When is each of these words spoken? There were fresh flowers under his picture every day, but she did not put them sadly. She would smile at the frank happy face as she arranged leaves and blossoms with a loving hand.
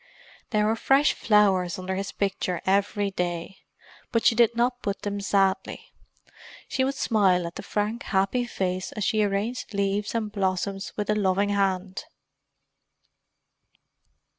There 0.49 0.65
were 0.65 0.75
fresh 0.75 1.13
flowers 1.13 1.77
under 1.77 1.93
his 1.93 2.11
picture 2.11 2.59
every 2.65 3.11
day, 3.11 3.59
but 4.11 4.25
she 4.25 4.33
did 4.33 4.55
not 4.55 4.81
put 4.81 5.03
them 5.03 5.21
sadly. 5.21 5.93
She 6.67 6.83
would 6.83 6.95
smile 6.95 7.45
at 7.45 7.53
the 7.53 7.61
frank 7.61 8.01
happy 8.01 8.45
face 8.45 8.91
as 8.93 9.03
she 9.03 9.21
arranged 9.21 9.75
leaves 9.75 10.15
and 10.15 10.31
blossoms 10.31 10.91
with 10.97 11.11
a 11.11 11.13
loving 11.13 11.49
hand. 11.49 12.05